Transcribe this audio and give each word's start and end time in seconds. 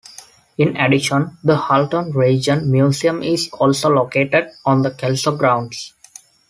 In 0.57 0.75
addition, 0.77 1.37
the 1.43 1.55
Halton 1.55 2.11
Region 2.13 2.71
Museum 2.71 3.21
is 3.21 3.49
also 3.49 3.87
located 3.91 4.49
on 4.65 4.81
the 4.81 4.89
Kelso 4.89 5.37
grounds. 5.37 5.93